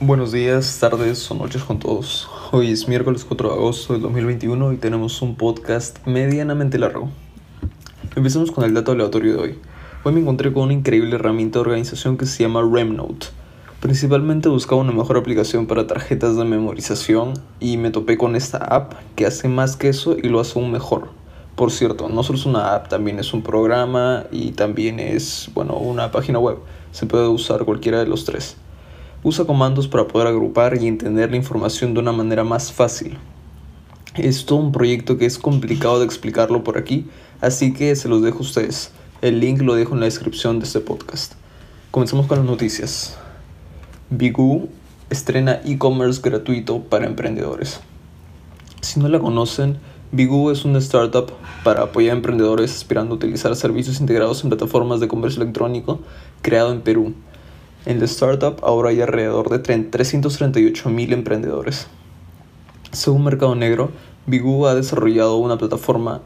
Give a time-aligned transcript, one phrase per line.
[0.00, 2.28] Buenos días, tardes o noches con todos.
[2.52, 7.10] Hoy es miércoles 4 de agosto del 2021 y tenemos un podcast medianamente largo.
[8.14, 9.58] Empecemos con el dato aleatorio de hoy.
[10.04, 13.26] Hoy me encontré con una increíble herramienta de organización que se llama RemNote.
[13.80, 18.92] Principalmente buscaba una mejor aplicación para tarjetas de memorización y me topé con esta app
[19.16, 21.08] que hace más que eso y lo hace aún mejor.
[21.56, 25.76] Por cierto, no solo es una app, también es un programa y también es, bueno,
[25.76, 26.58] una página web.
[26.92, 28.56] Se puede usar cualquiera de los tres.
[29.22, 33.18] Usa comandos para poder agrupar y entender la información de una manera más fácil.
[34.14, 37.06] Es todo un proyecto que es complicado de explicarlo por aquí,
[37.40, 38.92] así que se los dejo a ustedes.
[39.20, 41.32] El link lo dejo en la descripción de este podcast.
[41.90, 43.16] Comenzamos con las noticias.
[44.10, 44.68] Bigu
[45.10, 47.80] estrena e-commerce gratuito para emprendedores.
[48.80, 49.78] Si no la conocen,
[50.12, 51.32] Bigu es una startup
[51.64, 56.00] para apoyar a emprendedores aspirando a utilizar servicios integrados en plataformas de comercio electrónico
[56.40, 57.14] creado en Perú.
[57.88, 61.86] En la startup ahora hay alrededor de 338.000 emprendedores.
[62.92, 63.88] Según Mercado Negro,
[64.26, 66.20] Bigu ha desarrollado una plataforma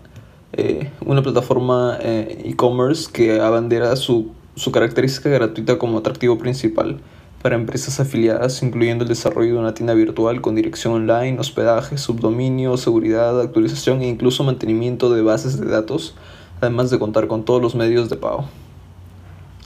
[0.54, 6.98] eh, una plataforma eh, e-commerce que abandera su, su característica gratuita como atractivo principal
[7.42, 12.76] para empresas afiliadas, incluyendo el desarrollo de una tienda virtual con dirección online, hospedaje, subdominio,
[12.76, 16.16] seguridad, actualización e incluso mantenimiento de bases de datos,
[16.60, 18.46] además de contar con todos los medios de pago.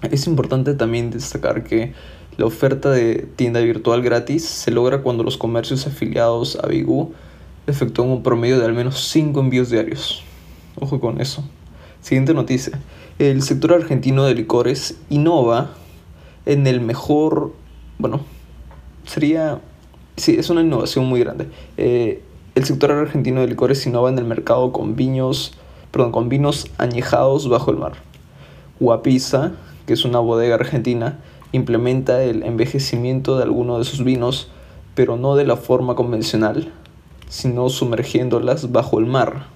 [0.02, 1.94] Es importante también destacar que
[2.36, 7.12] la oferta de tienda virtual gratis se logra cuando los comercios afiliados a Bigu
[7.66, 10.22] efectúan un promedio de al menos 5 envíos diarios.
[10.78, 11.42] Ojo con eso.
[12.02, 12.78] Siguiente noticia.
[13.18, 15.70] El sector argentino de licores innova
[16.44, 17.54] en el mejor...
[17.98, 18.20] Bueno,
[19.06, 19.60] sería...
[20.16, 21.48] Sí, es una innovación muy grande.
[21.78, 22.22] Eh,
[22.54, 25.54] el sector argentino de licores innova en el mercado con viños,
[25.90, 27.94] perdón, con vinos añejados bajo el mar.
[28.78, 29.52] Guapiza
[29.86, 31.18] que es una bodega argentina,
[31.52, 34.48] implementa el envejecimiento de algunos de sus vinos,
[34.94, 36.72] pero no de la forma convencional,
[37.28, 39.46] sino sumergiéndolas bajo el mar.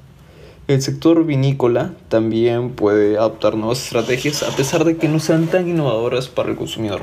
[0.69, 5.69] El sector vinícola también puede adoptar nuevas estrategias a pesar de que no sean tan
[5.69, 7.03] innovadoras para el consumidor.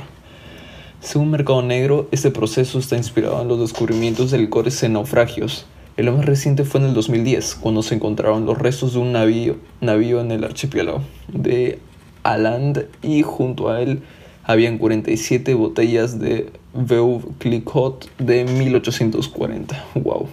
[1.01, 5.65] Según Mercado Negro, este proceso está inspirado en los descubrimientos de licores en naufragios.
[5.97, 9.57] El más reciente fue en el 2010, cuando se encontraron los restos de un navío,
[9.81, 11.79] navío en el archipiélago de
[12.33, 14.01] Aland y junto a él
[14.43, 19.85] habían 47 botellas de Veuve Clicquot de 1840.
[19.95, 20.27] ¡Wow!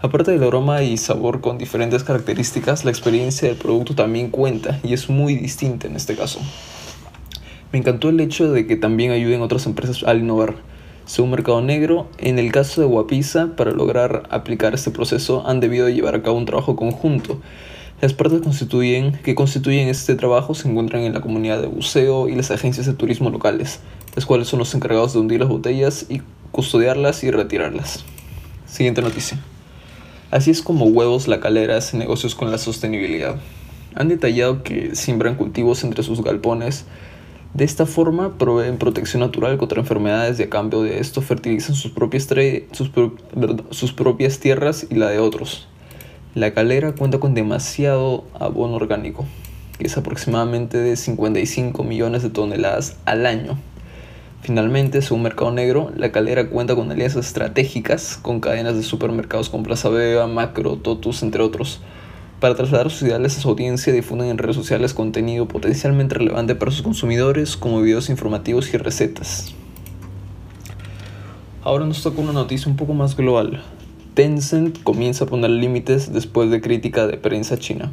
[0.00, 4.94] Aparte del aroma y sabor con diferentes características, la experiencia del producto también cuenta y
[4.94, 6.40] es muy distinta en este caso.
[7.72, 10.56] Me encantó el hecho de que también ayuden otras empresas a innovar.
[11.04, 15.88] Según Mercado Negro, en el caso de Guapiza, para lograr aplicar este proceso han debido
[15.88, 17.40] llevar a cabo un trabajo conjunto
[18.00, 22.34] las partes constituyen, que constituyen este trabajo se encuentran en la comunidad de buceo y
[22.34, 23.80] las agencias de turismo locales,
[24.14, 28.04] las cuales son los encargados de hundir las botellas y custodiarlas y retirarlas.
[28.64, 29.38] Siguiente noticia.
[30.30, 33.36] Así es como Huevos La Calera hace negocios con la sostenibilidad.
[33.94, 36.86] Han detallado que siembran cultivos entre sus galpones.
[37.52, 41.90] De esta forma proveen protección natural contra enfermedades y a cambio de esto fertilizan sus
[41.90, 42.28] propias,
[42.72, 42.90] sus,
[43.70, 45.66] sus propias tierras y la de otros.
[46.36, 49.24] La calera cuenta con demasiado abono orgánico,
[49.78, 53.58] que es aproximadamente de 55 millones de toneladas al año.
[54.40, 59.64] Finalmente, según Mercado Negro, la calera cuenta con alianzas estratégicas con cadenas de supermercados como
[59.64, 61.80] Plaza Beba, Macro, Totus, entre otros.
[62.38, 66.70] Para trasladar sus ideales a su audiencia, difunden en redes sociales contenido potencialmente relevante para
[66.70, 69.52] sus consumidores, como videos informativos y recetas.
[71.64, 73.64] Ahora nos toca una noticia un poco más global.
[74.14, 77.90] Tencent comienza a poner límites después de crítica de prensa china.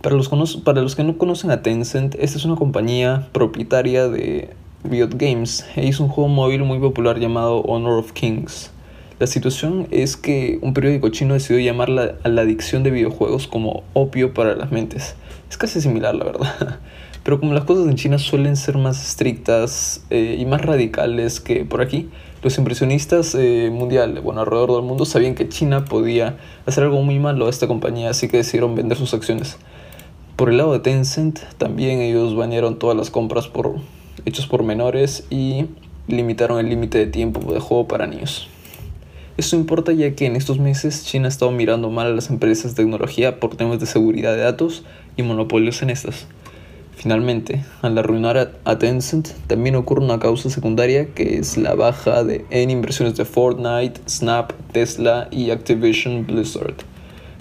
[0.00, 0.28] Para los,
[0.64, 4.50] para los que no conocen a Tencent, esta es una compañía propietaria de
[4.84, 8.70] Riot Games e hizo un juego móvil muy popular llamado Honor of Kings.
[9.20, 11.88] La situación es que un periódico chino decidió llamar
[12.24, 15.14] a la adicción de videojuegos como opio para las mentes.
[15.48, 16.80] Es casi similar, la verdad.
[17.22, 21.64] Pero como las cosas en China suelen ser más estrictas eh, y más radicales que
[21.64, 22.08] por aquí,
[22.42, 26.36] los impresionistas eh, mundial, bueno, alrededor del mundo sabían que China podía
[26.66, 29.58] hacer algo muy malo a esta compañía, así que decidieron vender sus acciones.
[30.34, 33.76] Por el lado de Tencent, también ellos banearon todas las compras por
[34.24, 35.66] hechos por menores y
[36.08, 38.48] limitaron el límite de tiempo de juego para niños.
[39.36, 42.82] Esto importa ya que en estos meses China ha mirando mal a las empresas de
[42.82, 44.82] tecnología por temas de seguridad de datos
[45.16, 46.26] y monopolios en estas.
[46.96, 52.44] Finalmente, al arruinar a Tencent, también ocurre una causa secundaria que es la baja de,
[52.50, 56.76] en inversiones de Fortnite, Snap, Tesla y Activision Blizzard,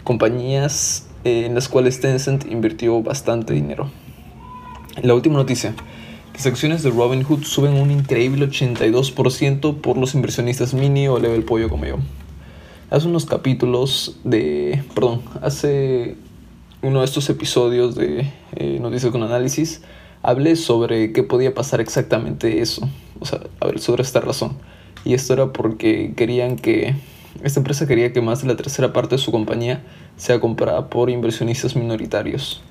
[0.03, 3.91] compañías eh, en las cuales Tencent invirtió bastante dinero.
[5.03, 5.75] La última noticia,
[6.33, 11.69] Las acciones de Robinhood suben un increíble 82% por los inversionistas mini o level pollo
[11.69, 11.97] como yo.
[12.89, 14.83] Hace unos capítulos de...
[14.95, 16.15] Perdón, hace
[16.81, 18.81] uno de estos episodios de eh,
[19.11, 19.81] con Análisis
[20.23, 22.87] hablé sobre qué podía pasar exactamente eso.
[23.19, 23.39] O sea,
[23.77, 24.57] sobre esta razón.
[25.03, 26.95] Y esto era porque querían que...
[27.43, 29.83] Esta empresa quería que más de la tercera parte de su compañía
[30.17, 32.61] sea comprada por inversionistas minoritarios.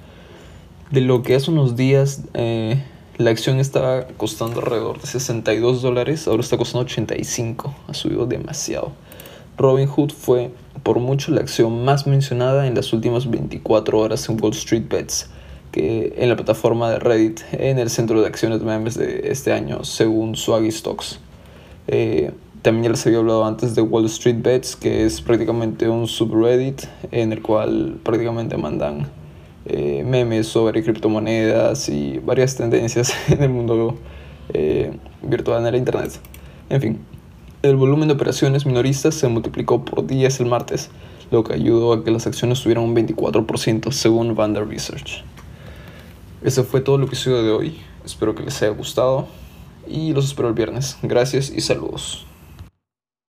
[0.91, 2.25] De lo que hace unos días...
[2.35, 2.81] Eh,
[3.21, 8.93] la acción estaba costando alrededor de 62 dólares, ahora está costando 85, ha subido demasiado.
[9.59, 10.51] Robinhood fue
[10.83, 15.29] por mucho la acción más mencionada en las últimas 24 horas en Wall Street Bets,
[15.73, 19.85] que en la plataforma de Reddit en el centro de acciones memes de este año,
[19.85, 21.19] según Swaggy Stocks.
[21.89, 22.33] Eh,
[22.63, 26.83] también ya les había hablado antes de Wall Street Bets, que es prácticamente un subreddit
[27.11, 29.09] en el cual prácticamente mandan
[29.65, 33.97] eh, memes sobre criptomonedas y varias tendencias en el mundo
[34.53, 36.21] eh, virtual en el Internet.
[36.69, 36.99] En fin,
[37.63, 40.91] el volumen de operaciones minoristas se multiplicó por 10 el martes,
[41.31, 45.25] lo que ayudó a que las acciones tuvieran un 24% según Vander Research.
[46.43, 47.81] Ese fue todo el episodio de hoy.
[48.05, 49.29] Espero que les haya gustado
[49.87, 50.97] y los espero el viernes.
[51.03, 52.27] Gracias y saludos.